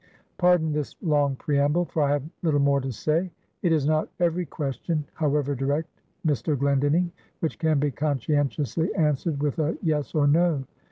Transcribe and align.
Pardon 0.39 0.71
this 0.73 0.95
long 1.03 1.35
preamble, 1.35 1.85
for 1.85 2.01
I 2.01 2.13
have 2.13 2.23
little 2.41 2.59
more 2.59 2.81
to 2.81 2.91
say. 2.91 3.29
It 3.61 3.71
is 3.71 3.85
not 3.85 4.09
every 4.19 4.47
question, 4.47 5.05
however 5.13 5.53
direct, 5.53 6.01
Mr. 6.25 6.57
Glendinning, 6.57 7.11
which 7.39 7.59
can 7.59 7.77
be 7.77 7.91
conscientiously 7.91 8.91
answered 8.95 9.43
with 9.43 9.59
a 9.59 9.77
yes 9.83 10.15
or 10.15 10.25
no. 10.25 10.63